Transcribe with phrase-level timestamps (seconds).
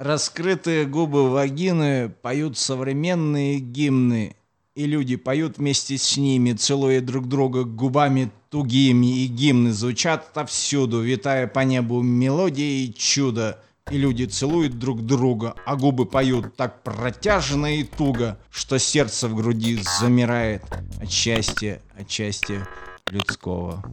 [0.00, 4.34] Раскрытые губы вагины поют современные гимны,
[4.74, 11.02] и люди поют вместе с ними, целуя друг друга губами тугими, и гимны звучат отовсюду,
[11.02, 13.62] витая по небу мелодии и чудо.
[13.90, 19.34] И люди целуют друг друга, а губы поют так протяжно и туго, что сердце в
[19.34, 20.62] груди замирает
[20.98, 22.66] от счастья, от счастья
[23.10, 23.84] людского.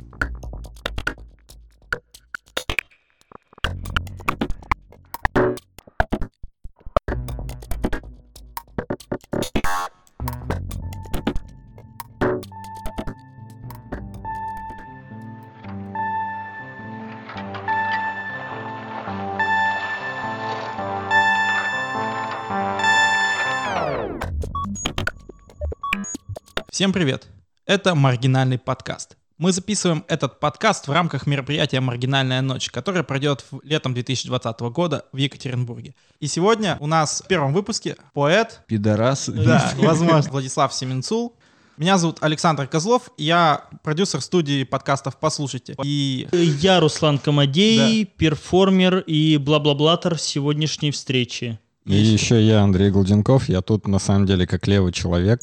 [26.78, 27.26] Всем привет!
[27.66, 29.18] Это «Маргинальный подкаст».
[29.40, 35.17] Мы записываем этот подкаст в рамках мероприятия «Маргинальная ночь», которое пройдет летом 2020 года в
[35.17, 35.95] Екатеринбурге.
[36.20, 39.28] И сегодня у нас в первом выпуске поэт, Пидорас.
[39.28, 41.36] да, возможно, Владислав Семенцул.
[41.78, 45.75] Меня зовут Александр Козлов, я продюсер студии подкастов «Послушайте».
[45.84, 51.58] И Я Руслан Камадей, перформер и бла-бла-блатор сегодняшней встречи.
[51.88, 55.41] И еще я, Андрей Глуденков, я тут на самом деле как левый человек.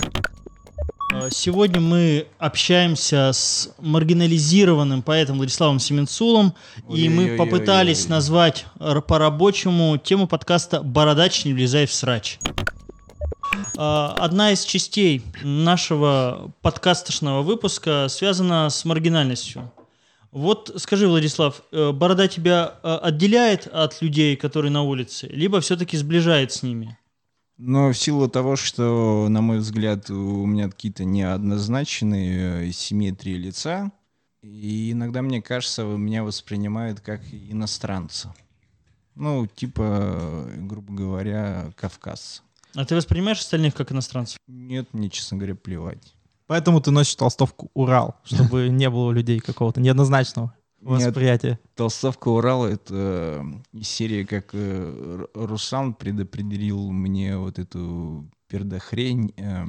[1.14, 6.54] Э, Сегодня мы общаемся с маргинализированным поэтом Владиславом Семенцулом,
[6.90, 8.66] и мы попытались назвать
[9.06, 12.38] по-рабочему тему подкаста «Бородач, не влезай в срач».
[13.78, 19.70] Э, Одна из частей нашего подкастошного выпуска связана с маргинальностью.
[20.32, 26.50] Вот скажи, Владислав, э, борода тебя отделяет от людей, которые на улице, либо все-таки сближает
[26.50, 26.98] с ними?
[27.66, 33.90] Но в силу того, что, на мой взгляд, у меня какие-то неоднозначные э, симметрии лица,
[34.42, 38.34] и иногда, мне кажется, меня воспринимают как иностранца.
[39.14, 42.42] Ну, типа, грубо говоря, кавказца.
[42.74, 44.36] А ты воспринимаешь остальных как иностранцев?
[44.46, 46.14] Нет, мне, честно говоря, плевать.
[46.46, 50.52] поэтому ты носишь толстовку «Урал», чтобы не было у людей какого-то неоднозначного
[50.84, 51.06] Нет.
[51.06, 51.58] восприятия.
[51.74, 59.64] Толстовка Урала— это э, из серии, как э, Руслан предопределил мне вот эту пердохрень, э,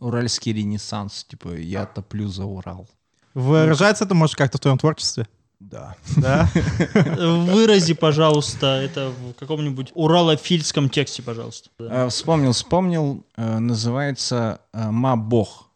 [0.00, 2.88] уральский ренессанс, типа я топлю за Урал.
[3.34, 5.26] Выражается это, может, как-то в твоем творчестве?
[5.60, 5.96] Да.
[6.16, 6.48] Да?
[6.94, 11.70] Вырази, пожалуйста, это в каком-нибудь уралофильском тексте, пожалуйста.
[12.10, 13.24] Вспомнил, вспомнил.
[13.36, 15.68] Называется «Ма Бог».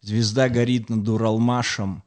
[0.00, 2.02] Звезда горит над Уралмашем,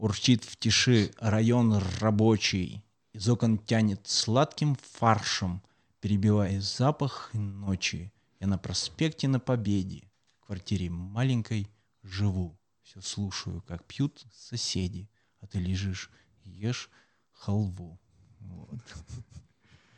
[0.00, 2.82] урчит в тиши район рабочий.
[3.12, 5.62] Из окон тянет сладким фаршем,
[6.00, 8.12] перебивая запах ночи.
[8.40, 10.10] Я на проспекте на Победе,
[10.40, 11.68] в квартире маленькой
[12.02, 12.58] живу.
[12.82, 15.08] Все слушаю, как пьют соседи,
[15.40, 16.10] а ты лежишь
[16.44, 16.88] ешь
[17.32, 18.00] халву.
[18.40, 18.80] Вот.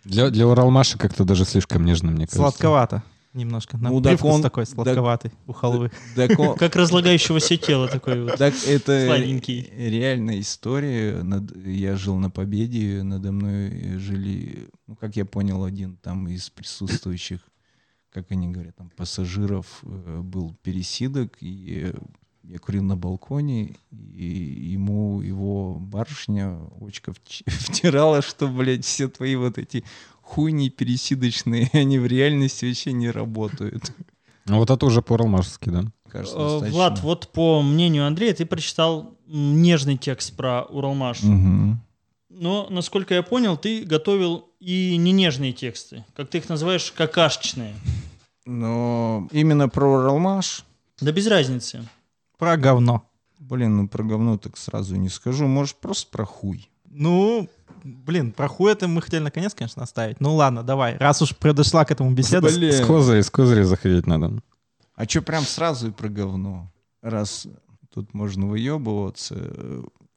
[0.05, 2.39] Для, для Уралмаша как-то даже слишком нежно, мне кажется.
[2.39, 3.77] Сладковато немножко.
[3.79, 5.91] На Ну, так привкус он- такой так- сладковатый у халвы.
[6.17, 8.37] Так он- Как разлагающегося тела такой вот.
[8.39, 9.71] Так это Сладенький.
[9.77, 11.23] реальная история.
[11.23, 16.51] Над- Я жил на Победе, надо мной жили, ну, как я понял, один там из
[16.51, 17.41] присутствующих,
[18.11, 21.93] как они говорят, там пассажиров э, был пересидок, и
[22.45, 24.25] я курил на балконе, и
[24.73, 29.85] ему его барышня очко вч- втирала, что, блядь, все твои вот эти
[30.33, 33.93] хуйни пересидочные, они в реальности вообще не работают.
[34.47, 35.85] Ну вот это уже по-уралмашески, да?
[36.09, 36.75] Кажется, Э, достаточно.
[36.75, 41.23] Влад, вот по мнению Андрея, ты прочитал нежный текст про Уралмаш.
[41.23, 41.81] Мгм.
[42.29, 46.05] Но, насколько я понял, ты готовил и не нежные тексты.
[46.17, 47.75] Как ты их называешь, какашечные.
[48.45, 50.65] Но именно про Уралмаш,
[51.01, 51.87] Да без разницы.
[52.39, 53.09] Про говно.
[53.39, 56.69] блин, ну про говно так сразу не скажу, может просто про хуй.
[56.93, 57.49] Ну,
[57.83, 60.21] блин, про хуй это мы хотели наконец, конечно, оставить.
[60.21, 60.97] Ну ладно, давай.
[60.99, 62.49] Раз уж подошла к этому беседа.
[62.49, 62.73] Блин.
[62.73, 64.41] С козырей, с козырей заходить надо.
[64.95, 66.71] А чё прям сразу и про говно?
[67.01, 67.47] Раз
[67.93, 69.37] тут можно выебываться.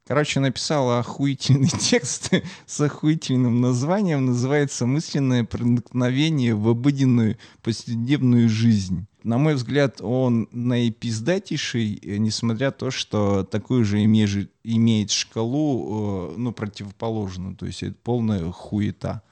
[0.05, 2.31] Короче, написал охуительный текст
[2.65, 4.27] с охуительным названием.
[4.27, 9.07] Называется «Мысленное проникновение в обыденную повседневную жизнь».
[9.25, 16.29] На мой взгляд, он наипиздатейший, э, несмотря на то, что такую же име- имеет шкалу,
[16.29, 17.55] э, ну, противоположную.
[17.55, 19.23] То есть это полная хуета.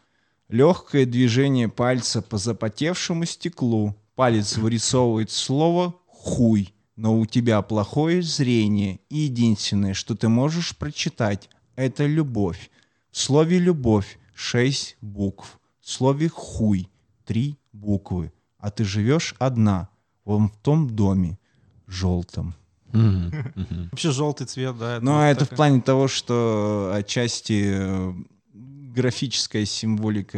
[0.50, 3.95] Легкое движение пальца по запотевшему стеклу.
[4.16, 6.74] Палец вырисовывает слово «хуй».
[6.96, 12.72] Но у тебя плохое зрение, и единственное, что ты можешь прочитать, это любовь.
[13.12, 15.60] В слове «любовь» шесть букв.
[15.81, 16.89] В слове «хуй»
[17.25, 18.31] три буквы.
[18.63, 19.89] А ты живешь одна,
[20.24, 21.38] вон в том доме,
[21.86, 22.56] желтом.
[22.94, 25.00] Вообще желтый цвет, да.
[25.01, 28.13] Ну, а это в плане того, что отчасти э,
[28.54, 30.38] графическая символика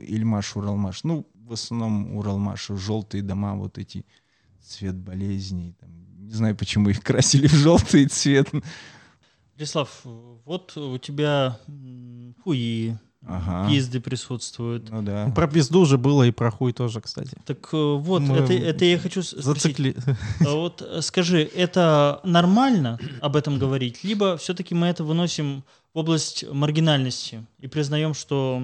[0.00, 1.04] Ильмаш Уралмаш.
[1.04, 4.04] Ну, в основном Уралмаш, желтые дома, вот эти
[4.60, 5.76] цвет болезней.
[5.78, 8.50] Там, не знаю, почему их красили в желтый цвет.
[9.54, 11.60] Вячеслав, вот у тебя
[12.42, 12.96] хуи,
[13.26, 13.68] Ага.
[13.68, 14.90] пизды присутствуют.
[14.90, 15.32] Ну да.
[15.34, 17.36] Про пизду уже было и про хуй тоже, кстати.
[17.44, 19.44] Так э, вот, Мы это, это я хочу спросить.
[19.44, 19.96] Зацикли.
[20.40, 25.64] А Вот э, скажи, это нормально об этом говорить, либо все-таки мы это выносим
[25.94, 28.62] в область маргинальности и признаем, что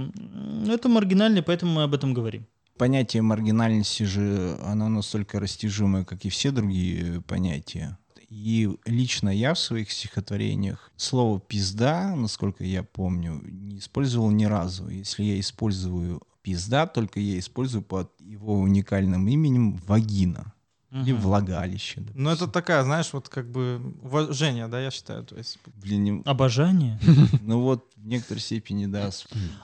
[0.67, 2.47] это маргинально, поэтому мы об этом говорим?
[2.79, 7.99] Понятие маргинальности же, оно настолько растяжимое, как и все другие понятия.
[8.29, 14.89] И лично я в своих стихотворениях слово «пизда», насколько я помню, не использовал ни разу.
[14.89, 20.53] Если я использую «пизда», только я использую под его уникальным именем «вагина»
[20.91, 21.21] или Мгм.
[21.21, 22.01] «влагалище».
[22.15, 22.51] Ну, это допустим.
[22.51, 25.23] такая, знаешь, вот как бы уважение, да, я считаю.
[25.23, 26.99] То есть, Блин, не- Обожание?
[27.43, 29.11] ну вот в некоторой степени, да.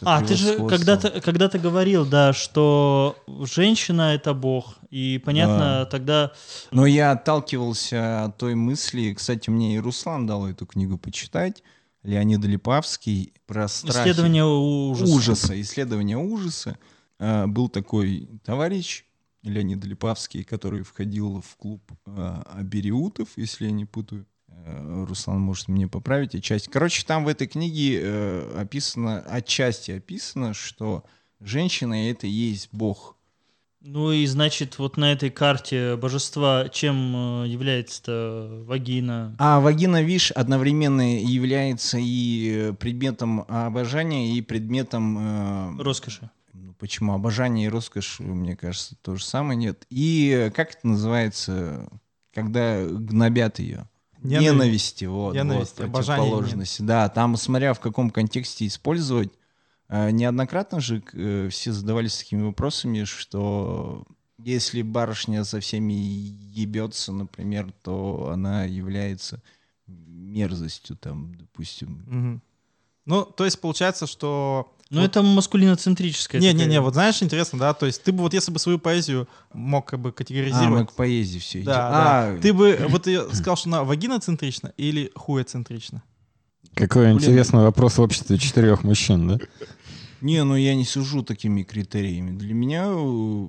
[0.03, 6.33] А, ты же когда-то когда говорил, да, что женщина— это бог, и понятно, тогда...
[6.71, 11.63] Но я отталкивался от той мысли, кстати, мне и Руслан дал эту книгу почитать,
[12.03, 13.97] Леонид Липавский про страхи.
[14.11, 15.13] Исследование ужаса.
[15.15, 16.77] ужаса, исследование ужаса.
[17.19, 19.05] А, Был такой товарищ,
[19.45, 24.27] Леонид Липавский, который входил в клуб а, Абериутов, если я не путаю.
[24.49, 26.35] Э, Руслан может мне поправить.
[26.35, 26.69] И часть.
[26.69, 31.05] Короче, там в этой книге э, описано, отчасти описано, что
[31.41, 33.17] женщина— это и есть Бог.
[33.87, 39.37] Ну и значит, вот на этой карте божества чем э, является-то вагина?
[39.39, 45.19] А вагина Виш одновременно является и э, предметом обожания, и предметом...
[45.79, 46.31] э, Роскоши.
[46.55, 49.87] Ну, почему обожание и роскошь, мне кажется, то же самое нет.
[49.91, 51.89] И как это называется,
[52.33, 53.89] когда гнобят ее?
[54.23, 54.53] Ненависть.
[54.53, 56.81] Ненависти, вот, Ненависть, вот, противоположности.
[56.83, 59.31] Да, там, смотря в каком контексте использовать,
[59.89, 64.07] э, неоднократно же э, все задавались такими вопросами, что
[64.39, 69.43] если барышня со всеми ебется, например, то она является
[69.87, 72.03] мерзостью, там, допустим.
[72.07, 72.43] мгм.
[73.07, 74.74] Ну, то есть получается, что...
[74.95, 76.41] Ну вот- это маскулиноцентрическая.
[76.41, 79.29] Не-не-не, такая- вот знаешь, интересно, да, то есть ты бы вот если бы свою поэзию
[79.53, 81.67] мог как бы А, мы категоризировать, к поэзии все идем.
[81.67, 86.03] да, А, да, ты бы вот сказал, что она вагиноцентрична или хуецентрична?
[86.75, 87.19] Какой Блин.
[87.19, 89.39] интересный вопрос в обществе четырех мужчин, да?
[90.21, 92.37] Не, ну я не сужу такими критериями.
[92.37, 92.87] Для меня...
[92.89, 93.47] э,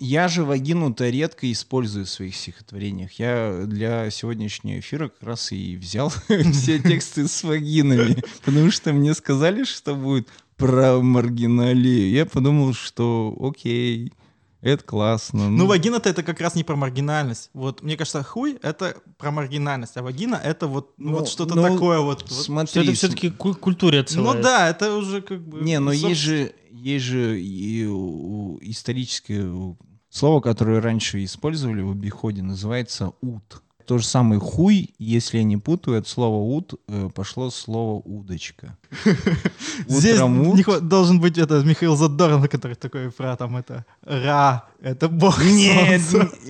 [0.00, 3.12] Я же вагину-то редко использую в своих стихотворениях.
[3.18, 6.10] Я для сегодняшнего эфира как раз и взял
[6.52, 12.10] все тексты с вагинами, потому что мне сказали, что будет про маргиналию.
[12.10, 14.12] Я подумал, что окей,
[14.60, 15.50] это классно.
[15.50, 17.50] Ну, вагина-то это как раз не про маргинальность.
[17.52, 21.54] Вот, мне кажется, хуй— это про маргинальность, а вагина— это вот, ну, Ну, вот что-то
[21.54, 22.22] ну, такое вот.
[22.22, 22.32] вот.
[22.32, 24.42] Смотри, Что это все-таки культуре Ну целая.
[24.42, 25.60] да, это уже как бы...
[25.60, 29.76] Не, но собственно- есть же, есть же и у- историческое
[30.08, 33.62] слово, которое раньше использовали в обиходе, называется ут.
[33.86, 38.78] То же самое хуй, если я не путаю, от слова ут э, пошло слово удочка.
[39.88, 46.00] Здесь должен быть это Михаил Задорнов, который такой про там это Ра, это бог Нет,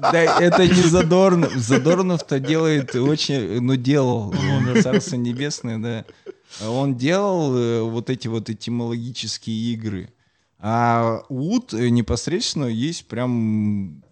[0.00, 1.54] да, это не Задорнов.
[1.54, 4.34] Задорнов-то делает очень, ну делал,
[4.82, 6.04] Царство Небесное, да.
[6.68, 10.10] Он делал э, вот эти вот этимологические игры.
[10.58, 14.02] А ут непосредственно есть прям,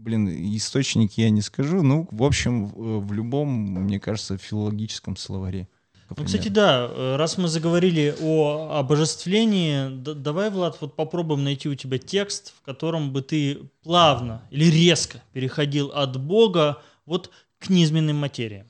[0.00, 5.68] блин, источники я не скажу, ну, в общем, в, в любом, мне кажется, филологическом словаре.
[6.16, 11.68] Ну, кстати, да, э, раз мы заговорили о обожествлении, д- давай, Влад, вот попробуем найти
[11.68, 17.70] у тебя текст, в котором бы ты плавно или резко переходил от Бога вот к
[17.70, 18.66] низменным материям.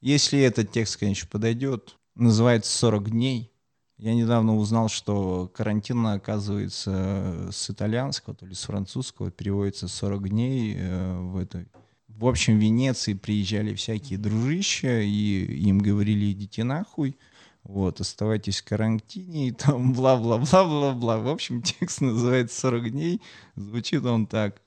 [0.00, 3.52] Если этот текст, конечно, подойдет, называется «40 дней».
[4.00, 10.74] Я недавно узнал, что карантин, оказывается, с итальянского, то ли с французского переводится «40 дней»
[10.78, 11.66] э, в этой...
[12.08, 17.18] В общем, в Венеции приезжали всякие дружища, и им говорили «идите нахуй»,
[17.62, 21.18] вот, оставайтесь в карантине, и там бла-бла-бла-бла-бла.
[21.18, 23.20] В общем, текст называется «40 дней»,
[23.54, 24.62] звучит он так.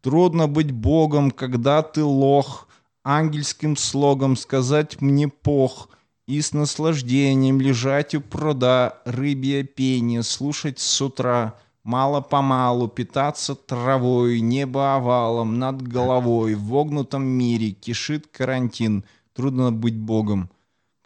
[0.00, 2.66] Трудно быть богом, когда ты лох,
[3.04, 5.90] ангельским слогом сказать мне пох,
[6.28, 11.54] и с наслаждением лежать у пруда, рыбье пение слушать с утра,
[11.84, 19.04] мало-помалу питаться травой, небо овалом над головой, в вогнутом мире кишит карантин.
[19.34, 20.50] Трудно быть богом,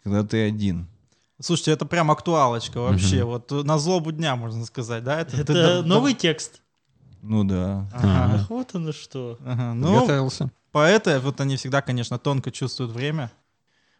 [0.03, 0.87] когда ты один.
[1.39, 5.21] Слушайте, это прям актуалочка вообще, вот на злобу дня, можно сказать, да?
[5.21, 6.61] Это ты да- новый текст.
[7.21, 7.87] Ну да.
[7.93, 8.31] Ага.
[8.41, 9.37] Ах, вот оно что.
[9.45, 10.51] Ага, Ну, Готовился.
[10.73, 13.31] поэты, вот они всегда, конечно, тонко чувствуют время.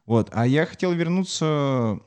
[0.05, 1.99] Вот, а я хотел вернуться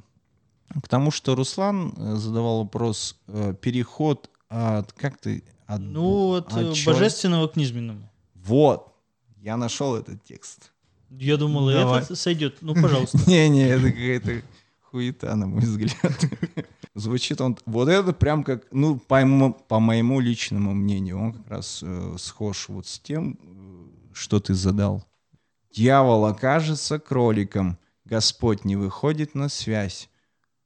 [0.82, 6.52] К тому, что Руслан э, задавал вопрос, э, переход от, как ты, от, Ну, от
[6.56, 8.10] э, чё- божественного к низменному.
[8.34, 8.92] Вот,
[9.36, 10.72] я нашел этот текст.
[11.10, 12.02] Я думал, Давай.
[12.02, 12.58] это сойдет.
[12.60, 13.18] Ну, пожалуйста.
[13.26, 14.42] Не-не, это какая-то
[14.82, 15.94] хуета, на мой взгляд.
[16.94, 17.56] Звучит он...
[17.66, 22.16] Вот это прям как, ну, по моему, по моему личному мнению, он как раз э,
[22.18, 23.38] схож вот с тем,
[24.12, 25.04] что ты задал.
[25.72, 30.08] Дьявол окажется кроликом, Господь не выходит на связь.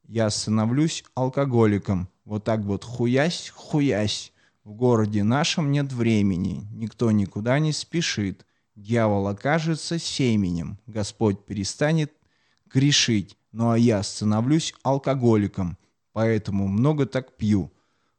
[0.07, 2.07] Я становлюсь алкоголиком.
[2.23, 4.31] Вот так вот хуясь, хуясь.
[4.63, 8.45] В городе нашем нет времени, никто никуда не спешит.
[8.75, 12.13] Дьявол окажется семенем, Господь перестанет
[12.71, 15.79] грешить, ну а я становлюсь алкоголиком,
[16.13, 17.71] поэтому много так пью.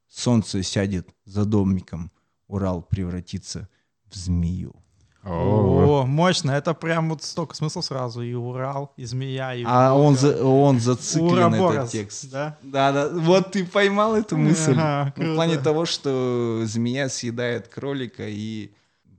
[0.08, 2.10] Солнце сядет за домиком,
[2.48, 3.68] Урал превратится
[4.04, 4.81] в змею.
[5.24, 6.50] О, мощно.
[6.50, 8.22] Это прям вот столько смыслов сразу.
[8.22, 9.62] И Урал, и Змея, и...
[9.66, 10.18] А он, Волга.
[10.18, 12.30] за- он зациклен, этот текст.
[12.30, 12.58] Да?
[12.62, 14.74] Да, да, вот ты поймал эту мысль.
[14.76, 18.72] Ага, в плане того, что змея съедает кролика и...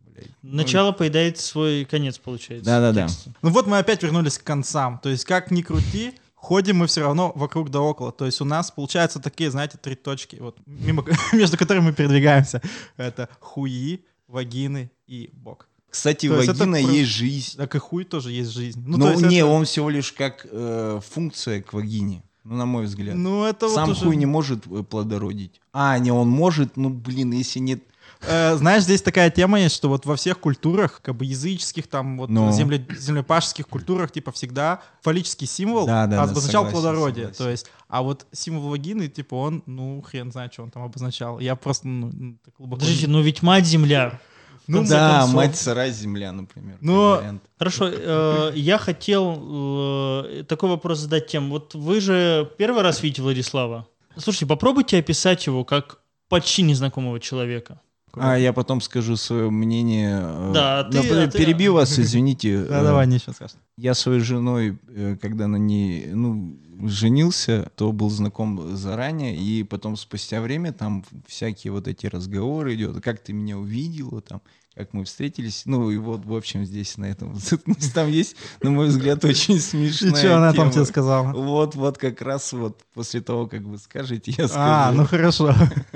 [0.07, 2.65] блядь, ну, Начало поедает свой конец, получается.
[2.65, 3.07] Да-да-да.
[3.41, 4.99] Ну вот мы опять вернулись к концам.
[5.01, 8.11] То есть как ни крути, ходим мы все равно вокруг да около.
[8.11, 12.61] То есть у нас получаются такие, знаете, три точки, вот, мимо, между которыми мы передвигаемся.
[12.97, 15.69] Это хуи, вагины и бок.
[15.93, 17.57] Кстати, То есть это вагина просто- есть жизнь.
[17.57, 18.81] Так и хуй тоже есть жизнь.
[18.83, 22.23] Ну, Ну, то есть не, это- он всего лишь как э, функция к вагине.
[22.43, 23.15] Ну, на мой взгляд.
[23.15, 24.05] Ну, это Сам вот уже...
[24.07, 25.61] хуй не может э, плодородить.
[25.71, 27.83] А, не, он может, ну, блин, если нет...
[28.27, 32.17] Э, знаешь, здесь такая тема есть, что вот во всех культурах, как бы языческих, там
[32.17, 32.49] вот Ну.
[32.51, 37.25] земле- землепашеских культурах, типа всегда фаллический символ Да, да, да, обозначал согласен, плодородие.
[37.27, 37.37] согласен.
[37.43, 41.39] То есть, а вот символ вагины, типа он, ну, хрен знает, что он там обозначал.
[41.39, 42.79] Я просто, ну, ну, так глубоко...
[42.81, 44.19] Подождите, ну ведь мать земля.
[44.67, 45.35] Ну, да, концов.
[45.35, 46.77] мать сырая земля, например.
[47.17, 47.43] вариант.
[47.57, 51.49] Хорошо, э, я хотел э, такой вопрос задать тем.
[51.49, 53.87] Вот вы же первый раз видите Владислава.
[54.17, 57.81] Слушайте, попробуйте описать его как почти незнакомого человека.
[58.15, 60.19] А я потом скажу свое мнение.
[60.23, 62.63] э, Да, ты- например, а ты- Перебью вас, извините.
[62.65, 63.63] Да, Э, давай, ничего страшного.
[63.77, 66.55] Я своей женой, э, когда на ней, ну,
[66.85, 73.01] женился, то был знаком заранее, и потом спустя время там всякие вот эти разговоры идет,
[73.01, 74.41] как ты меня увидела, там,
[74.75, 77.37] как мы встретились, ну и вот, в общем, здесь на этом,
[77.93, 80.71] там есть, на мой взгляд, очень И смешная что она там тема.
[80.71, 81.31] тебе сказала?
[81.31, 84.63] Вот, вот как раз вот после того, как вы скажете, я скажу.
[84.63, 85.53] А, ну хорошо.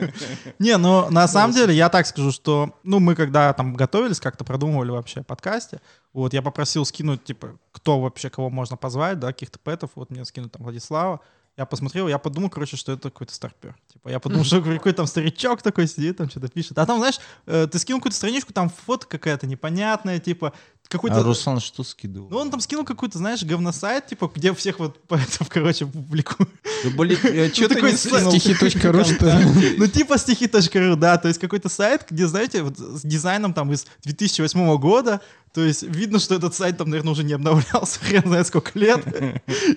[0.59, 4.43] Не, ну на самом деле я так скажу, что, ну мы когда там готовились, как-то
[4.43, 5.81] продумывали вообще подкасте,
[6.13, 10.25] вот я попросил скинуть, типа, кто вообще, кого можно позвать, да, каких-то пэтов, вот мне
[10.25, 11.21] скинут там Владислава.
[11.57, 13.75] Я посмотрел, я подумал, короче, что это какой-то старпер.
[13.91, 16.77] Типа, я подумал, что какой-то там старичок такой сидит, там что-то пишет.
[16.77, 20.53] А там, знаешь, э, ты скинул какую-то страничку, там фото какая-то непонятная, типа,
[20.87, 21.17] какой-то...
[21.19, 22.29] А Руслан что скидывал?
[22.29, 26.49] Ну, он там скинул какой-то, знаешь, говносайт, типа, где всех вот поэтов, короче, публикуют.
[26.83, 28.41] Да, блин, я что-то такой не слайд.
[28.41, 28.55] скинул.
[28.69, 29.39] Стихи.ру, что?
[29.77, 33.87] Ну, типа стихи.ру, да, то есть какой-то сайт, где, знаете, вот с дизайном там из
[34.03, 35.21] 2008 года,
[35.53, 39.03] то есть видно, что этот сайт там, наверное, уже не обновлялся, хрен знает сколько лет.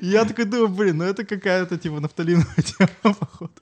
[0.02, 3.52] Я такой думаю, блин, ну это какая-то типа нафталиновая тема, походу.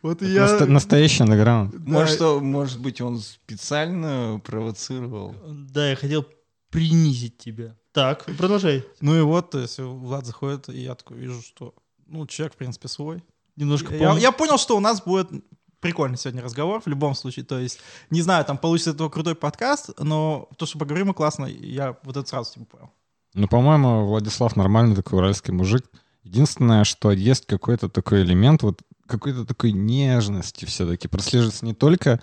[0.00, 0.44] Вот я...
[0.46, 1.74] Наста- Настоящий андеграунд.
[1.86, 5.34] Может, что, может быть, он специально провоцировал?
[5.46, 6.24] Да, я хотел
[6.70, 7.76] принизить тебя.
[7.92, 8.84] Так, продолжай.
[9.00, 11.74] Ну и вот, то есть Влад заходит, и я такой вижу, что,
[12.06, 13.22] ну, человек, в принципе, свой.
[13.56, 15.28] Немножко Я, пом- я понял, что у нас будет
[15.80, 17.44] прикольный сегодня разговор в любом случае.
[17.44, 21.46] То есть, не знаю, там получится этого крутой подкаст, но то, что поговорим мы классно,
[21.46, 22.90] я вот это сразу типа понял.
[23.34, 25.84] Ну, по-моему, Владислав нормальный такой уральский мужик.
[26.22, 32.20] Единственное, что есть какой-то такой элемент, вот какой-то такой нежности все-таки прослеживается не только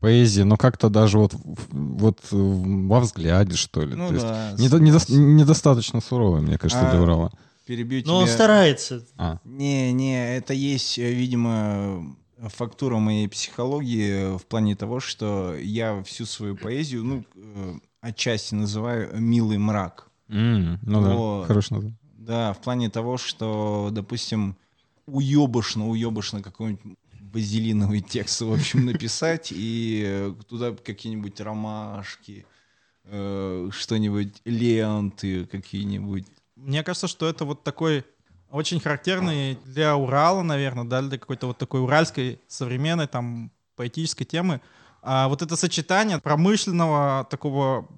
[0.00, 1.34] поэзии, но как-то даже вот,
[1.70, 3.94] вот во взгляде, что ли.
[3.94, 4.54] Ну То есть да.
[4.58, 7.30] недо- недос- недостаточно суровый, мне кажется, А, для Урала.
[7.66, 8.34] Перебью Но он тебя.
[8.34, 9.04] старается.
[9.16, 12.16] А, Не, не, это есть, э, видимо,
[12.48, 19.10] фактура моей психологии в плане того, что я всю свою поэзию, ну, э, отчасти называю
[19.20, 20.08] «милый мрак».
[20.28, 21.46] м, ну да, Вот.
[21.46, 21.98] хорошее название.
[22.18, 24.56] Да, в плане того, что, допустим,
[25.06, 26.96] уебышно, уебышно какой-нибудь
[27.32, 32.46] базилиновый текст, в общем, написать, и э, туда какие-нибудь ромашки,
[33.04, 36.26] э, что-нибудь, ленты какие-нибудь.
[36.56, 38.04] Мне кажется, что это вот такой
[38.50, 44.60] очень характерный для Урала, наверное, да, для какой-то вот такой уральской современной там поэтической темы.
[45.02, 47.88] А вот это сочетание промышленного такого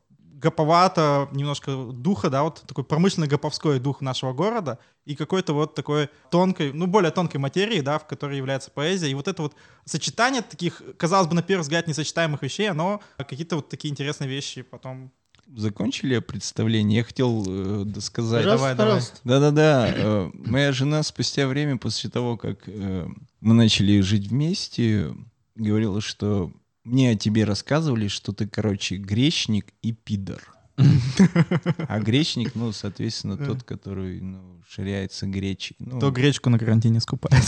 [0.43, 6.09] гоповато немножко духа, да, вот такой промышленный гоповской дух нашего города и какой-то вот такой
[6.31, 9.11] тонкой, ну, более тонкой материи, да, в которой является поэзия.
[9.11, 13.57] И вот это вот сочетание таких, казалось бы, на первый взгляд, несочетаемых вещей, оно какие-то
[13.57, 15.13] вот такие интересные вещи потом
[15.55, 16.99] закончили представление?
[16.99, 17.85] Я хотел э.
[17.85, 19.03] Пожалуйста, давай, давай.
[19.25, 19.93] Да-да-да.
[19.95, 23.07] э, Моя жена спустя время, после того, как э,
[23.41, 25.13] мы начали жить вместе,
[25.55, 26.53] говорила, что
[26.85, 30.43] мне о тебе рассказывали, что ты, короче, грешник и пидор.
[30.77, 35.77] А грешник, ну, соответственно, тот, который ну, ширяется гречей.
[35.79, 37.45] Ну, Кто гречку на карантине скупает.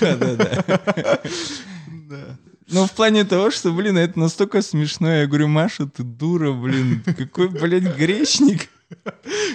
[0.00, 1.20] Да-да-да.
[2.68, 5.10] Ну, в плане того, что, блин, это настолько смешно.
[5.10, 7.02] Я говорю, Маша, ты дура, блин.
[7.04, 8.70] Какой, блядь, грешник.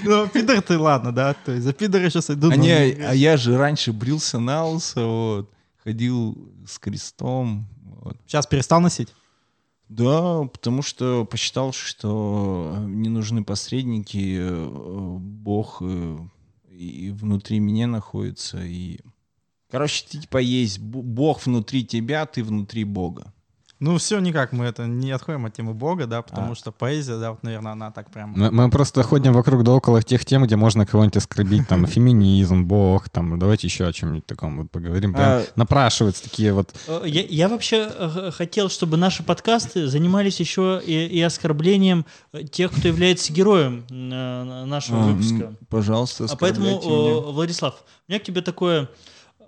[0.03, 1.33] Ну, пидор ты, ладно, да?
[1.33, 2.51] То есть за пидора сейчас иду.
[2.51, 5.51] А, не, а я же раньше брился на лысо, вот,
[5.83, 6.37] ходил
[6.67, 7.67] с крестом.
[8.07, 8.17] Вот.
[8.25, 9.13] Сейчас перестал носить?
[9.89, 16.17] Да, потому что посчитал, что не нужны посредники, э, Бог э,
[16.69, 18.63] и внутри меня находится.
[18.63, 18.99] И...
[19.71, 23.33] Короче, ты, типа есть Бог внутри тебя, ты внутри Бога.
[23.79, 26.55] Ну, все никак мы это не отходим от темы Бога, да, потому А.
[26.55, 28.33] что поэзия, да, вот, наверное, она так прям...
[28.35, 32.65] Мы, мы просто ходим вокруг да около тех тем, где можно кого-нибудь оскорбить, там, феминизм,
[32.65, 35.13] бог, там, давайте еще о чем-нибудь таком вот поговорим.
[35.13, 36.73] Прям А- напрашиваются такие вот...
[36.87, 42.43] Э, Я, я вообще э, хотел, чтобы наши подкасты занимались еще и, и оскорблением э,
[42.45, 45.53] тех, кто является героем нашего А, выпуска.
[45.69, 47.31] Пожалуйста, А поэтому, меня.
[47.31, 47.75] Владислав,
[48.07, 48.89] у меня к тебе такое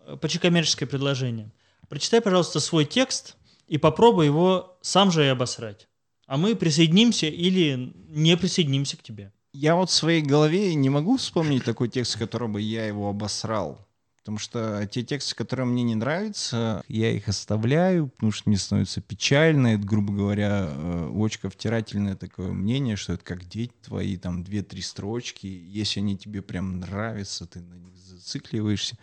[0.05, 1.51] э, почти коммерческое предложение.
[1.87, 3.35] Прочитай, пожалуйста, свой текст
[3.69, 5.87] и попробуй его сам же и обосрать.
[6.25, 9.31] А мы присоединимся или не присоединимся к тебе.
[9.53, 13.87] Я вот в своей голове не могу вспомнить такой текст, которым бы я его обосрал.
[14.19, 19.01] Потому что те тексты, которые мне не нравятся, я их оставляю, потому что мне становится
[19.01, 19.67] печально.
[19.67, 24.81] Это, грубо говоря, э, очень втирательное такое мнение, что это как дети твои, там, две-три
[24.83, 25.47] строчки.
[25.47, 28.97] Если они тебе прям нравятся, ты на них зацикливаешься.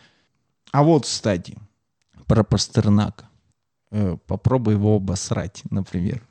[0.70, 1.56] А вот, кстати,
[2.26, 3.28] про Пастернака.
[3.96, 6.22] Э, Попробуй его обосрать, например.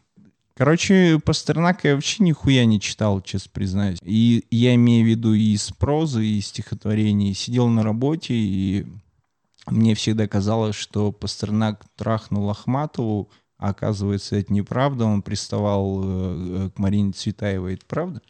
[0.55, 3.98] Короче, Пастернака я вообще нихуя не читал, честно признаюсь.
[4.03, 7.34] И я имею в виду и из прозы, и из стихотворений.
[7.34, 8.86] Сидел на работе, и
[9.65, 15.05] мне всегда казалось, что Пастернак трахнул Ахматову, а оказывается, это неправда.
[15.05, 17.74] Он приставал э, э, к Марине Цветаевой.
[17.74, 18.22] Это правда?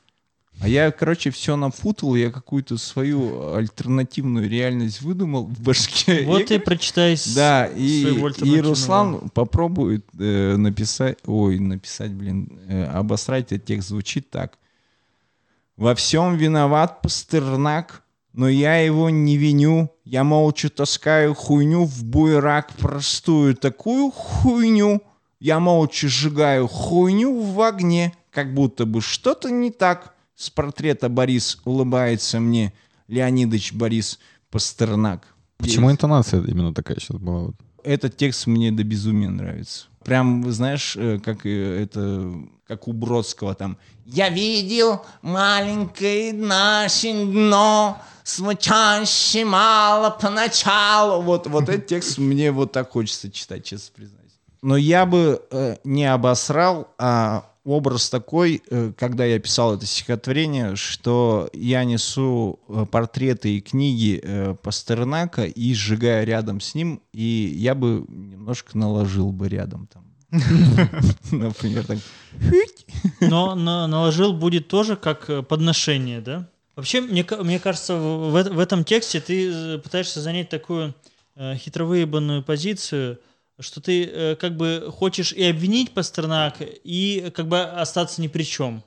[0.62, 6.24] А я, короче, все напутал, я какую-то свою альтернативную реальность выдумал в башке.
[6.26, 8.06] Вот и прочитай да, и,
[8.42, 8.62] и.
[8.62, 14.58] Руслан попробует э, написать, ой, написать, блин, э, обосрать этот текст звучит так.
[15.78, 19.92] Во всем виноват Пастернак, но я его не виню.
[20.06, 25.02] Я молча таскаю хуйню в буерак простую такую хуйню.
[25.40, 30.15] Я молча сжигаю хуйню в огне, как будто бы что-то не так.
[30.36, 32.74] С портрета Борис улыбается мне.
[33.08, 34.20] Леонидович Борис
[34.50, 35.28] Пастернак.
[35.58, 37.52] Почему интонация именно такая сейчас была?
[37.84, 39.86] Этот текст мне до безумия нравится.
[40.04, 42.34] Прям, знаешь, э, как э, это,
[42.68, 43.78] как у Бродского там.
[44.06, 51.22] Я видел маленькое наше дно, смычаще мало поначалу.
[51.22, 54.32] Вот, вот этот текст мне вот так хочется читать, честно признаюсь.
[54.62, 60.76] Но я бы э, не обосрал, а образ такой, э, когда я писал это стихотворение,
[60.76, 67.54] что я несу э, портреты и книги э, Пастернака и сжигаю рядом с ним, и
[67.58, 70.06] я бы немножко наложил бы рядом там.
[71.32, 71.98] Например, так.
[73.22, 76.48] Но на- наложил будет тоже как подношение, да?
[76.76, 80.94] Вообще, мне, мне кажется, в, в эт- в этом тексте ты пытаешься занять такую
[81.36, 83.20] э, хитровыебанную позицию,
[83.60, 88.44] что ты э, как бы хочешь и обвинить Пастернака, и как бы остаться ни при
[88.44, 88.84] чем.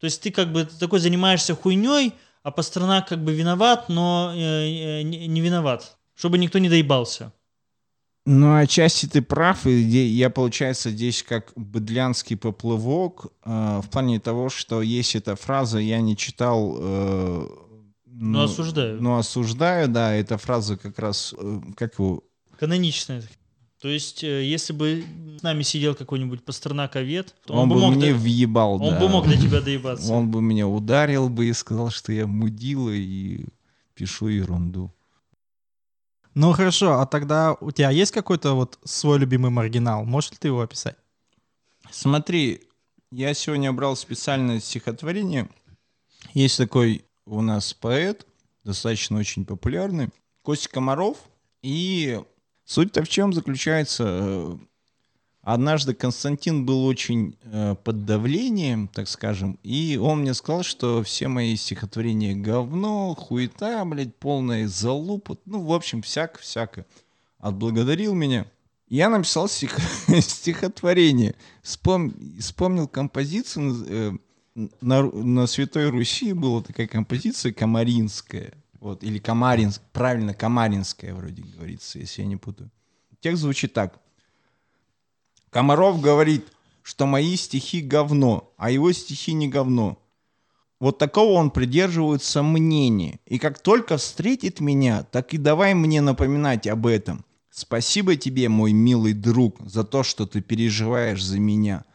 [0.00, 2.12] То есть ты как бы такой занимаешься хуйней,
[2.42, 5.96] а Пастернак как бы виноват, но э, э, не, не виноват.
[6.14, 7.32] Чтобы никто не доебался.
[8.26, 14.48] Ну, отчасти ты прав, и я, получается, здесь как быдлянский поплывок, э, в плане того,
[14.48, 16.76] что есть эта фраза, я не читал...
[16.78, 17.48] э,
[18.06, 19.02] Но осуждаю.
[19.02, 22.22] Ну, осуждаю, да, эта фраза как раз, э, как его,
[22.58, 23.22] Каноничная.
[23.84, 25.04] То есть, э, если бы
[25.38, 28.98] с нами сидел какой-нибудь Пастернаковед, то он, бы мог мне до- въебал, Он да.
[28.98, 30.10] бы мог до тебя доебаться.
[30.10, 33.44] Он бы меня ударил бы и сказал, что я мудила и
[33.94, 34.90] пишу ерунду.
[36.32, 40.06] Ну хорошо, а тогда у тебя есть какой-то вот свой любимый маргинал?
[40.06, 40.96] Можешь ли ты его описать?
[41.90, 42.62] Смотри,
[43.12, 45.50] я сегодня брал специальное стихотворение.
[46.32, 48.26] Есть такой у нас поэт,
[48.64, 50.08] достаточно очень популярный,
[50.40, 51.18] Костя Комаров.
[51.62, 52.18] И
[52.64, 54.04] суть-то в чем заключается?
[54.06, 54.56] Э,
[55.46, 61.28] Однажды Константин был очень э, под давлением, так скажем, и он мне сказал, что все
[61.28, 66.86] мои стихотворения говно, хуета, блядь, полная залупа, ну, в общем, всяко-всяко.
[67.38, 68.46] Отблагодарил меня.
[68.88, 69.76] Я написал стих-
[70.20, 71.34] стихотворение.
[71.62, 73.84] Вспом- Вспомнил композицию.
[73.86, 74.12] э,
[74.80, 78.54] На, на Святой Руси была такая композиция Комаринская.
[78.84, 79.88] Вот, или Комаринская.
[79.94, 82.70] Правильно, Комаринская вроде говорится, если я не путаю.
[83.20, 83.98] Текст звучит так.
[85.48, 89.98] Комаров говорит, что мои стихи говно, а его стихи не говно.
[90.80, 93.20] Вот такого он придерживается мнения.
[93.24, 97.24] И как только встретит меня, так и давай мне напоминать об этом.
[97.48, 101.86] Спасибо тебе, мой милый друг, за то, что ты переживаешь за меня.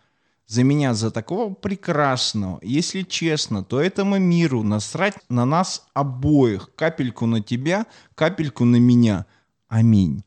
[0.49, 2.59] За меня, за такого прекрасного.
[2.63, 6.71] Если честно, то этому миру насрать на нас обоих.
[6.75, 7.85] Капельку на тебя,
[8.15, 9.27] капельку на меня.
[9.67, 10.23] Аминь.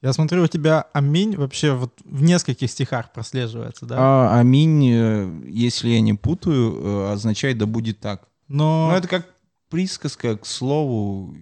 [0.00, 3.96] Я смотрю, у тебя аминь вообще вот в нескольких стихах прослеживается, да?
[3.98, 8.28] А, аминь, э, если я не путаю, э, означает да будет так.
[8.48, 9.26] Но, Ну, это как
[9.68, 11.36] присказка к слову.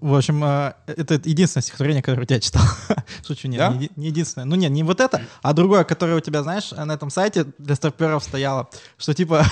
[0.00, 2.62] В общем, а, это единственное стихотворение, которое я читал.
[3.26, 3.74] Шучу, нет, Да?
[3.74, 4.44] не, не единственное.
[4.44, 7.74] Ну нет, не вот это, а другое, которое у тебя, знаешь, на этом сайте для
[7.74, 9.44] старперов стояло, что типа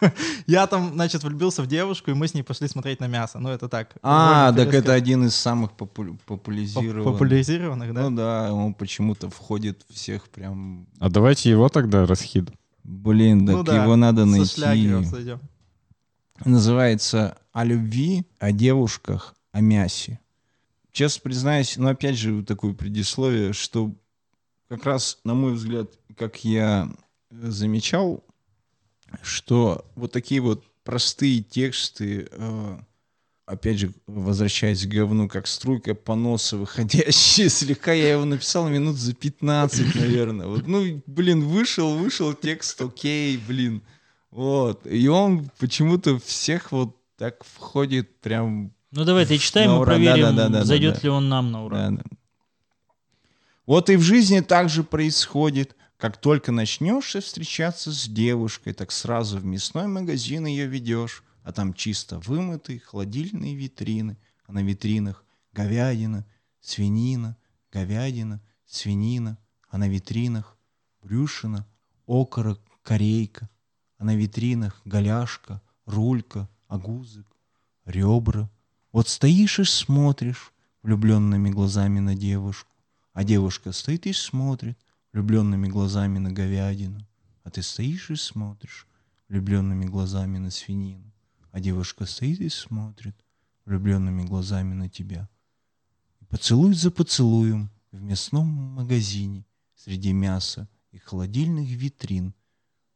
[0.46, 3.38] я там, значит, влюбился в девушку, и мы с ней пошли смотреть на мясо.
[3.38, 3.94] Ну это так.
[4.02, 7.04] А, так это один из самых попу- поп- популяризированных.
[7.04, 8.02] популяризированных, да?
[8.02, 10.86] Ну да, он почему-то входит всех прям...
[10.98, 12.50] А давайте его тогда расхид.
[12.82, 14.60] Блин, так Ну да, его надо найти.
[16.44, 20.20] Называется «О любви, о девушках, о мясе».
[20.92, 23.94] Честно признаюсь, ну опять же такое предисловие, что
[24.68, 26.88] как раз, на мой взгляд, как я
[27.30, 28.24] э, замечал,
[29.22, 32.78] что вот такие вот простые тексты, э,
[33.46, 39.14] опять же, возвращаясь к говну, как струйка поноса выходящая, слегка я его написал минут за
[39.14, 40.46] 15, наверное.
[40.46, 43.82] Вот, ну, блин, вышел, вышел текст, окей, блин.
[44.30, 44.86] Вот.
[44.86, 48.73] И он почему-то всех вот так входит прям...
[48.94, 50.64] Ну давай, ты читай, мы ура, проверим, да-да-да-да-да.
[50.64, 51.90] зайдет ли он нам на ура.
[51.90, 52.02] Да, да.
[53.66, 55.76] Вот и в жизни так же происходит.
[55.96, 61.74] Как только начнешь встречаться с девушкой, так сразу в мясной магазин ее ведешь, а там
[61.74, 66.24] чисто вымытые холодильные витрины, а на витринах говядина,
[66.60, 67.36] свинина,
[67.72, 69.38] говядина, свинина,
[69.70, 70.56] а на витринах
[71.02, 71.66] брюшина,
[72.06, 73.48] окорок, корейка,
[73.98, 77.26] а на витринах голяшка, рулька, агузик,
[77.86, 78.50] ребра.
[78.94, 80.52] Вот стоишь и смотришь
[80.84, 82.70] влюбленными глазами на девушку,
[83.12, 84.78] а девушка стоит и смотрит
[85.12, 87.04] влюбленными глазами на говядину,
[87.42, 88.86] а ты стоишь и смотришь
[89.28, 91.12] влюбленными глазами на свинину,
[91.50, 93.16] а девушка стоит и смотрит
[93.64, 95.28] влюбленными глазами на тебя.
[96.20, 102.32] И поцелуй за поцелуем в мясном магазине среди мяса и холодильных витрин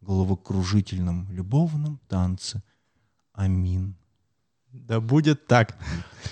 [0.01, 2.63] в головокружительном любовном танце.
[3.33, 3.98] Амин.
[4.73, 5.77] Да будет так.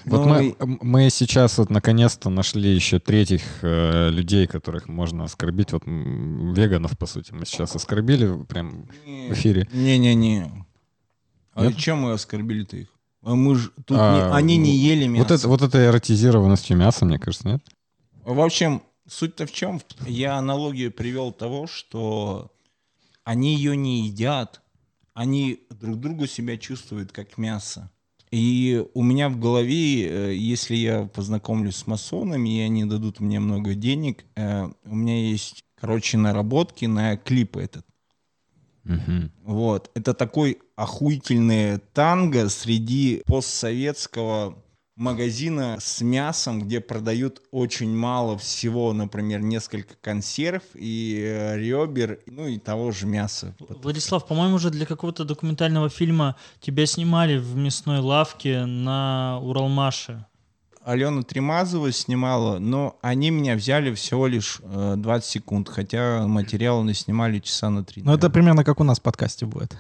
[0.05, 5.73] Вот Ну, мы, мы сейчас вот наконец-то нашли еще третьих э, людей, которых можно оскорбить.
[5.73, 9.69] Вот веганов, по сути, мы сейчас оскорбили прям в эфире.
[9.73, 10.65] Не-не-не.
[11.55, 11.77] А Нет?
[11.77, 12.89] чем мы оскорбили-то их?
[13.23, 15.23] А мы ж тут А, не- они не ели мясо.
[15.23, 17.67] Вот это, вот это эротизированностью мяса, мне кажется, нет?
[18.25, 19.81] В общем, суть-то в чем?
[20.07, 22.53] Я аналогию привел того, что
[23.25, 24.61] они ее не едят,
[25.15, 27.91] они друг другу себя чувствуют как мясо.
[28.31, 33.39] И у меня в голове, э, если я познакомлюсь с масонами, и они дадут мне
[33.39, 37.87] много денег, э, у меня есть, короче, наработки на клип этот.
[38.85, 39.33] Мгм.
[39.45, 39.91] Вот.
[39.95, 44.63] Это такой охуительный танго среди постсоветского
[44.97, 52.47] магазина с мясом, где продают очень мало всего, например, несколько консерв и э, ребер, ну
[52.47, 53.55] и того же мяса.
[53.69, 60.25] Владислав, по-моему, уже для какого-то документального фильма тебя снимали в мясной лавке на Уралмаше.
[60.83, 67.41] Алена Тремазова снимала, но они меня взяли всего лишь э, 20 секунд, хотя материал наснимали
[67.41, 68.03] часа на 3.
[68.05, 69.77] Ну это примерно как у нас в подкасте будет.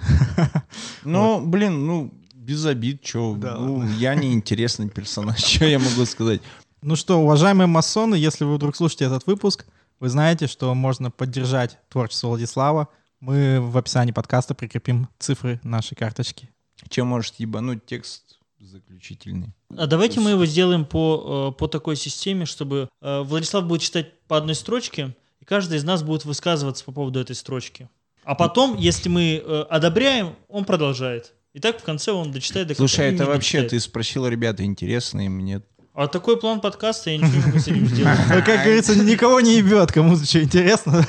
[1.04, 2.12] Ну, блин, ну,
[2.46, 6.40] без обид, что, Да ну, я неинтересный персонаж, что я могу сказать.
[6.80, 9.66] Ну что, уважаемые масоны, если вы вдруг слушаете этот выпуск,
[9.98, 12.88] вы знаете, что можно поддержать творчество Владислава.
[13.18, 16.50] Мы в описании подкаста прикрепим цифры нашей карточки.
[16.88, 19.52] Чем может ебануть текст заключительный?
[19.76, 24.20] А давайте мы его сделаем по, э, по такой системе, чтобы э, Владислав будет читать
[24.28, 27.88] по одной строчке, и каждый из нас будет высказываться по поводу этой строчки.
[28.22, 31.32] А потом, если мы э, одобряем, он продолжает.
[31.56, 32.86] И так в конце он дочитает до конца.
[32.86, 33.70] Слушай, это вообще дочитает.
[33.70, 35.64] ты спросил, ребята, интересно им, нет?
[35.94, 38.18] А такой план подкаста я ничего не могу с этим сделать.
[38.28, 41.02] Ну, как говорится, никого не ебет, кому-то что интересно.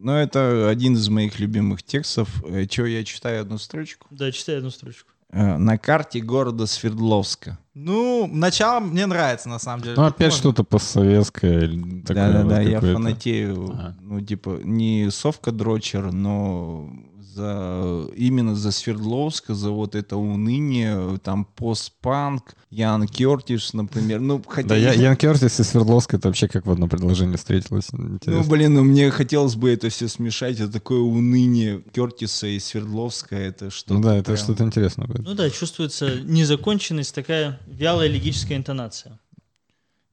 [0.00, 2.28] Ну, это один из моих любимых текстов.
[2.68, 4.06] Че, я читаю одну строчку?
[4.10, 5.10] Да, читай одну строчку.
[5.32, 7.58] э, на карте города Свердловска.
[7.72, 9.94] Ну, начало мне нравится, на самом деле.
[9.96, 10.38] Ну, опять можно.
[10.38, 11.66] что-то постсоветское.
[11.72, 13.70] Да-да-да, я фанатею.
[13.70, 13.96] Ага.
[14.02, 16.90] Ну, типа, не совка дрочер, но
[17.38, 24.20] за, именно за Свердловска, за вот это уныние, там постпанк, Ян Кертиш, например.
[24.20, 24.68] Ну, хотя...
[24.68, 27.92] Да, я, Ян Кертис и Свердловск это вообще как в одно предложение встретилось.
[27.92, 28.50] Ну, Интересно.
[28.50, 30.58] блин, ну мне хотелось бы это все смешать.
[30.60, 33.36] Это такое уныние Кертиса и Свердловска.
[33.36, 35.24] Это что-то Ну да, это прям- что-то интересное будет.
[35.24, 39.18] Ну да, чувствуется незаконченность, такая вялая легическая интонация.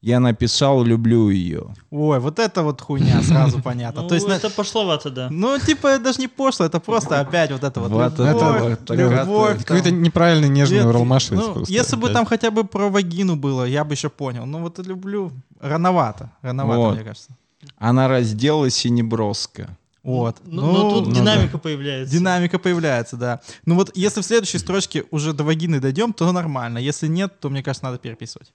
[0.06, 1.74] Я написал «люблю ее».
[1.89, 4.04] Ой, вот это вот хуйня, сразу понятно.
[4.04, 5.30] Ну, То есть, на- это пошловато, да.
[5.32, 8.94] ну, типа, это даже не пошло, это просто опять вот это вот Вот любовь, это
[8.94, 11.74] любовь, неправильный нежный Нет, уралмашевец ну, просто.
[11.74, 14.46] Если бы там хотя бы про вагину было, я бы еще понял.
[14.46, 15.32] Ну, вот люблю.
[15.60, 16.30] Рановато.
[16.44, 16.96] Рановато, Вот.
[16.98, 17.32] мне кажется.
[17.80, 19.70] Она разделась и не броска.
[20.04, 20.38] Вот.
[20.46, 22.13] Ну, но тут ну, динамика появляется.
[22.13, 23.39] Динамика появляется, да.
[23.65, 26.78] Ну вот если в следующей строчке уже до вагины дойдем, то нормально.
[26.78, 28.54] Если нет, то, мне кажется, надо переписывать.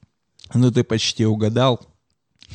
[0.54, 1.80] Ну, ты почти угадал.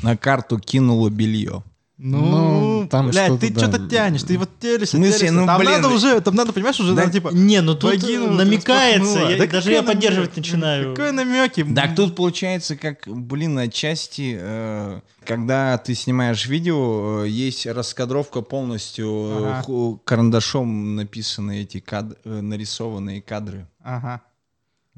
[0.03, 1.63] На карту кинула белье.
[1.97, 3.59] Ну, Ну, там блядь, что-то, ты да.
[3.61, 4.89] что-то тянешь, ты вот смысле?
[4.89, 5.31] телишься.
[5.31, 5.71] Ну, там блин.
[5.71, 7.29] надо уже, там надо, понимаешь, уже, Да ну, типа...
[7.29, 9.29] Не, ну тут вагину намекается, распахнула.
[9.31, 9.93] я- Да даже я намек?
[9.93, 10.93] поддерживать начинаю.
[10.93, 11.63] Какой намеки?
[11.73, 19.07] Так тут получается, как, блин, отчасти, э, когда ты снимаешь видео, э, есть раскадровка полностью,
[19.07, 19.61] э, Ага.
[19.63, 23.69] ху- карандашом написаны эти кад- э, нарисованные кадры.
[23.81, 24.19] Ага.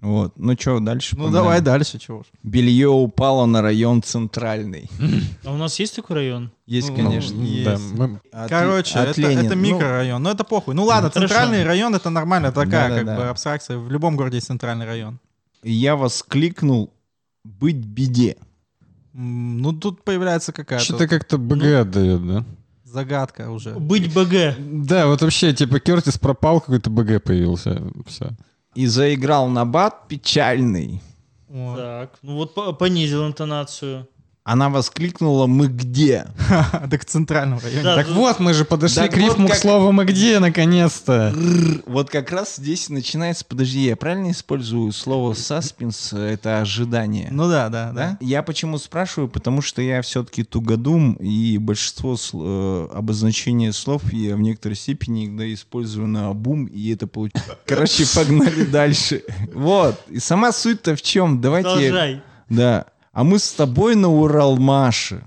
[0.01, 0.33] Вот.
[0.37, 1.15] Ну что, дальше?
[1.17, 1.41] Ну погнали.
[1.43, 2.25] давай дальше, чего уж.
[2.43, 4.89] Белье упало на район центральный.
[5.43, 6.51] А у нас есть такой район?
[6.67, 7.41] Есть, Ну, конечно.
[7.41, 7.65] есть.
[7.65, 10.21] Да, мы- От- Короче, от это, это Ну, микрорайон.
[10.21, 10.75] Ну, это похуй.
[10.75, 11.27] Ну ладно, Хорошо.
[11.27, 13.17] центральный район это нормально, такая как Да-да-да.
[13.17, 13.77] бы абстракция.
[13.77, 15.19] В любом городе есть центральный район.
[15.63, 16.93] я воскликнул
[17.43, 18.37] «быть беде».
[19.13, 21.81] Ну, тут появляется какая-то Что-то как-то БГ Ну.
[21.81, 22.45] отдает, да?
[22.83, 23.71] загадка уже.
[23.75, 24.55] Быть БГ.
[24.85, 27.81] Да, вот вообще, типа, Кертис пропал, какой-то БГ появился.
[28.05, 28.29] Все.
[28.77, 31.01] И заиграл на бат печальный.
[31.49, 31.77] Вот.
[31.77, 34.07] Так, ну вот по- понизил интонацию.
[34.47, 36.25] Она воскликнула «мы где?».
[36.89, 37.83] Так в центральном районе.
[37.83, 40.39] Да, Так вот, мы же подошли Так к рифму вот к как- слову «мы где»,
[40.39, 41.35] наконец-то.
[41.85, 47.27] Вот как раз здесь начинается, подожди, я правильно использую слово саспенс, это ожидание?
[47.29, 48.17] Ну да, да, да?
[48.21, 49.27] Я почему спрашиваю?
[49.27, 55.53] Потому что я все-таки тугодум, и большинство э, обозначения слов я в некоторой степени иногда
[55.53, 57.57] использую на обум, и это получается.
[57.65, 59.23] Короче, погнали дальше.
[59.53, 60.01] Вот.
[60.07, 61.41] И сама суть-то в чем?
[61.41, 61.69] Давайте...
[61.69, 62.21] Продолжай.
[62.49, 62.85] Да.
[63.17, 65.23] А мы с тобой на Уралмаше.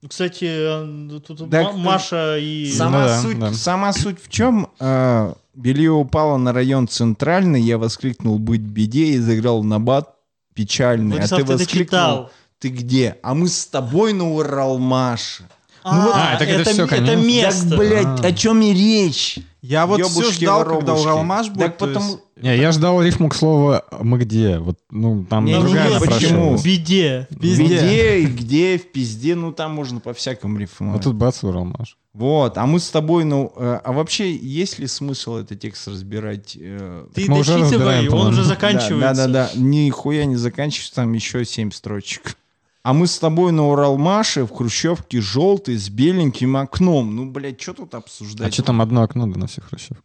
[0.00, 2.72] Ну, Кстати, э, тут Так, Ма- Маша и...
[2.72, 3.52] Сам- Сама, Ну да, суть, да.
[3.52, 4.66] сама суть в чем?
[4.80, 10.14] Э, белье упало на район центральный, я воскликнул «быть беде» и заиграл на бат
[10.54, 11.16] печальный.
[11.18, 12.30] Владислав, а ты ты это воскликнул читал.
[12.60, 15.44] «ты где?» А мы с тобой на Уралмаше.
[15.84, 17.12] А, а, так это всё, м- конечно.
[17.12, 17.68] Это место.
[17.68, 18.26] Так, блядь, А.
[18.28, 19.38] о чем и речь?
[19.62, 21.04] Я вот все ждал, когда воробушки.
[21.06, 21.58] Уралмаш будет.
[21.60, 22.06] Так то потому...
[22.10, 24.58] есть- Не, я ждал рифму к слову «мы где».
[24.58, 26.56] Вот, ну, там Не, Ну, другая нет, почему?
[26.56, 27.28] В беде.
[27.30, 31.02] В беде, и где, в пизде, ну там можно по-всякому А рифмовать.
[31.04, 31.96] тут бац, Уралмаш.
[32.12, 36.58] Вот, а мы с тобой, ну, э, а вообще есть ли смысл этот текст разбирать?
[36.60, 39.28] э, Ты дочитывай, он уже заканчивается.
[39.28, 39.58] Да, да, да.
[39.58, 42.36] Нихуя не заканчивается, там еще семь строчек.
[42.84, 47.14] А мы с тобой на Уралмаше в хрущевке желтый с беленьким окном.
[47.14, 48.48] Ну, блядь, что тут обсуждать?
[48.48, 50.04] А что там одно окно да на всех хрущевках?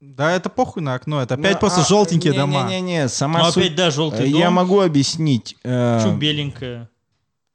[0.00, 1.20] Да, это похуй на окно.
[1.22, 2.64] Это Ну, опять просто а, желтенькие дома.
[2.68, 4.40] Не-не-не, сама Ну, суть- опять, да, желтый э, дом.
[4.40, 5.56] Я могу объяснить.
[5.64, 6.88] э, Чё беленькое?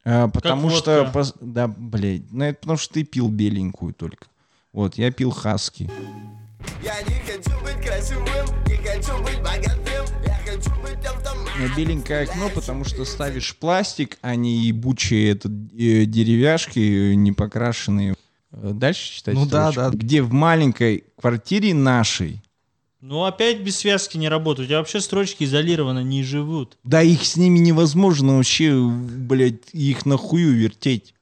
[0.05, 1.03] э, потому Как что...
[1.13, 1.33] водка.
[1.41, 4.27] Да, блядь, ну это потому что ты пил беленькую только.
[4.73, 5.89] Вот, я пил хаски.
[6.81, 8.25] Я не хочу быть красивым,
[8.67, 10.05] не хочу быть богатым,
[11.75, 18.15] беленькое окно, потому что ставишь пластик, а не ебучие это, э, деревяшки, э, не покрашенные.
[18.51, 19.91] Э, Дальше читать Ну да, строчку?
[19.91, 19.97] да.
[19.97, 22.41] Где в маленькой квартире нашей,
[23.01, 24.67] Ну, опять без связки не работают.
[24.67, 26.77] У тебя вообще строчки изолированно не живут.
[26.83, 31.13] да их с ними невозможно вообще, блядь, их нахую вертеть.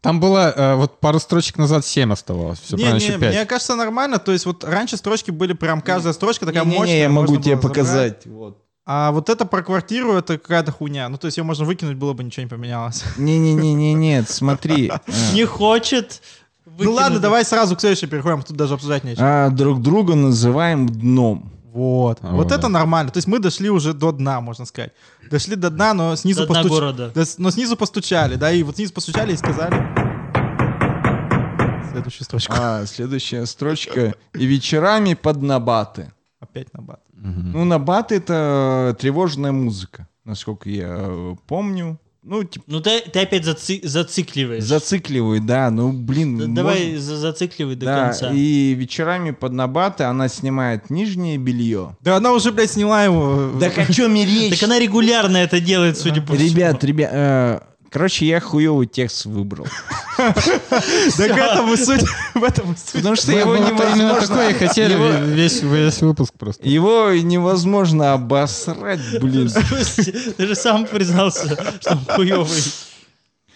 [0.00, 2.60] Там было, э, вот пару строчек назад 7 оставалось.
[2.60, 3.34] Все, Не, не, еще 5.
[3.34, 4.18] мне кажется, нормально.
[4.18, 6.98] То есть вот раньше строчки были прям каждая строчка такая Не-не-не, мощная.
[7.00, 7.62] я могу тебе забрать.
[7.62, 8.26] показать.
[8.26, 8.63] Вот.
[8.86, 11.08] А вот это про квартиру, это какая-то хуйня.
[11.08, 13.02] Ну, то есть ее можно выкинуть, было бы ничего не поменялось.
[13.16, 14.92] Не-не-не-не, нет, смотри.
[15.06, 16.20] э, Не хочет.
[16.78, 19.46] Ну ладно, давай сразу к следующей переходим, тут даже обсуждать нечего.
[19.46, 21.50] а, Друг друга называем дном.
[21.72, 22.18] Вот.
[22.20, 22.52] А, Вот вот.
[22.52, 23.10] это нормально.
[23.10, 24.92] То есть мы дошли уже до дна, можно сказать.
[25.30, 27.10] Дошли до дна, но снизу До постуч- города.
[27.14, 29.74] Да, но снизу постучали, да, и вот снизу постучали и сказали...
[31.90, 32.54] Следующую строчку.
[32.58, 34.14] А, следующая строчка.
[34.34, 36.12] И вечерами под набаты.
[36.40, 36.82] Опять на
[37.24, 37.54] бат.
[37.54, 41.98] Ну, набат— это тревожная музыка, насколько я э, помню.
[42.22, 44.64] ну, типа, Ну ты, ты опять заци- зацикливаешь.
[44.64, 46.38] зацикливает, да, ну, блин.
[46.38, 48.30] Д- может- Давай за- зацикливай до да, конца.
[48.32, 51.96] и вечерами под набаты она снимает нижнее белье.
[52.00, 53.52] Да она уже, блядь, сняла его.
[53.60, 54.58] Да чем речь?
[54.58, 56.48] Так она регулярно это делает, судя по всему.
[56.48, 57.60] Ребят, ребят, э,
[57.94, 59.66] короче, я хуёвый текст выбрал.
[60.18, 62.04] Так в этом и суть.
[62.34, 64.20] Потому что его невозможно...
[64.20, 64.94] такое и хотели
[65.34, 65.62] весь,
[66.02, 66.68] выпуск просто.
[66.68, 69.48] Его невозможно обосрать, блин.
[70.36, 72.62] Ты же сам признался, что он хуёвый.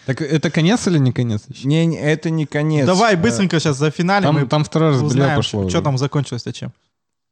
[0.06, 1.68] Так это конец или не конец еще?
[1.68, 2.86] Не, не, это не конец.
[2.86, 5.68] Давай Э, быстренько сейчас за финале мы Там, там второй раз узнаем, пошло.
[5.68, 5.82] что уже.
[5.82, 6.72] там закончилось-то чем.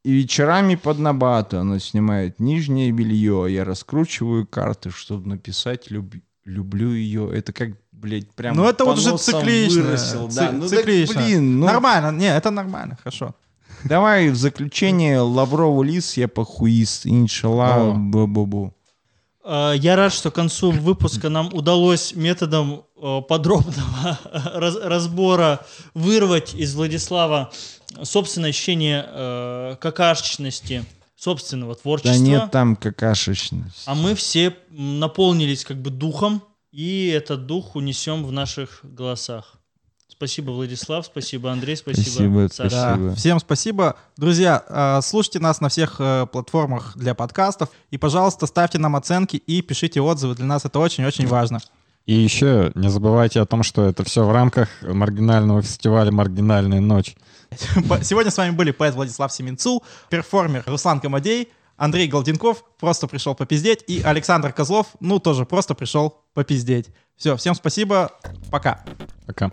[0.05, 3.45] И вечерами под набату она снимает нижнее белье.
[3.45, 7.29] а Я раскручиваю карты, чтобы написать люб- люблю ее.
[7.33, 9.83] Это как, блядь, прям Ну это по вот уже циклично.
[9.83, 10.51] выросил, Ци- да.
[10.51, 11.21] Ну так, циклично.
[11.21, 13.35] блин, ну Нормально, не, это нормально, хорошо.
[13.83, 17.05] давай в заключение Лаврову лис, я похуист.
[17.05, 18.73] Иншалла, бу-бу-бу.
[19.45, 22.83] Э, Я рад, что к концу выпуска нам удалось методом
[23.29, 24.17] подробного
[24.55, 25.59] раз- разбора
[25.93, 27.51] вырвать из Владислава
[28.03, 30.83] собственное ощущение э, какашечности
[31.17, 32.13] собственного творчества.
[32.13, 33.83] Да нет там какашечности.
[33.85, 39.55] А мы все наполнились как бы духом, и этот дух унесем в наших голосах.
[40.07, 42.69] Спасибо, Владислав, спасибо, Андрей, спасибо, Спасибо, Саша.
[42.69, 43.15] Да, Спасибо.
[43.15, 43.95] всем спасибо.
[44.15, 47.69] Друзья, э, слушайте нас на всех э, платформах для подкастов.
[47.91, 50.33] И, пожалуйста, ставьте нам оценки и пишите отзывы.
[50.33, 51.59] Для нас это очень-очень важно.
[52.07, 57.15] И еще не забывайте о том, что это все в рамках маргинального фестиваля «Маргинальная ночь».
[57.51, 63.83] Сегодня с вами были поэт Владислав Семенцул, перформер Руслан Комадей, Андрей Голденков, просто пришел попиздеть,
[63.87, 66.87] и Александр Козлов, ну, тоже просто пришел попиздеть.
[67.15, 68.11] Все, всем спасибо,
[68.51, 68.83] пока.
[69.25, 69.51] Пока.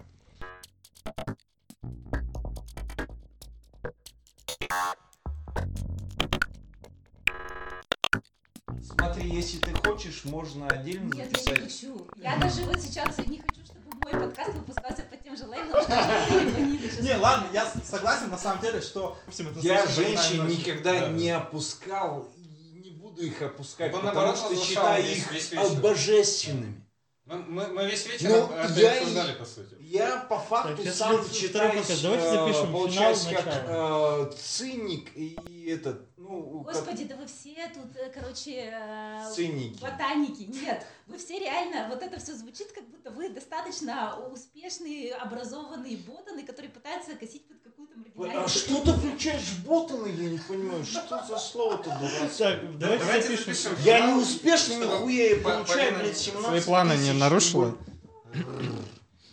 [8.82, 12.06] Смотри, если ты хочешь, можно отдельно Нет, я не хочу.
[12.16, 17.20] Я даже вот сейчас не хочу, чтобы мой подкаст выпускался по же сейчас.
[17.20, 19.16] ладно, я согласен на самом деле, что...
[19.62, 26.84] Я женщин никогда не опускал и не буду их опускать, потому что считаю их божественными.
[27.26, 29.76] Мы, мы- мы весь вечер Ну, я обсуждали, по сути.
[29.80, 31.24] Я по факту Так, сам.
[31.54, 37.26] Давайте э, запишем получаюсь финал, как э, циник и этот, ну, как Господи, да вы
[37.26, 39.80] все тут, э, короче, э, циники.
[39.80, 40.42] ботаники.
[40.42, 46.42] Нет, вы все реально, вот это все звучит, как будто вы достаточно успешные, образованные ботаны,
[46.44, 48.44] которые пытаются косить под какую-то маргинальную...
[48.44, 51.90] А что ты включаешь ботаны, я не понимаю, что за слово-то?
[51.90, 53.54] Так, давайте, Давайте запишем.
[53.54, 57.76] запишем Я не успешный, нихуя я по- получаю, блядь, 17 Свои планы не нарушила?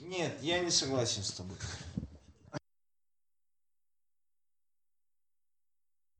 [0.01, 1.55] Нет, я не согласен с тобой.